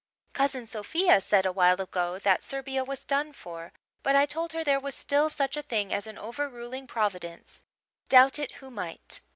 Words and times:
"Cousin 0.33 0.65
Sophia 0.65 1.21
said 1.21 1.45
awhile 1.45 1.79
ago 1.79 2.17
that 2.17 2.41
Serbia 2.41 2.83
was 2.83 3.03
done 3.03 3.33
for, 3.33 3.71
but 4.01 4.15
I 4.15 4.25
told 4.25 4.51
her 4.51 4.63
there 4.63 4.79
was 4.79 4.95
still 4.95 5.29
such 5.29 5.55
a 5.55 5.61
thing 5.61 5.93
as 5.93 6.07
an 6.07 6.17
over 6.17 6.49
ruling 6.49 6.87
Providence, 6.87 7.61
doubt 8.09 8.39
it 8.39 8.53
who 8.53 8.71
might. 8.71 9.21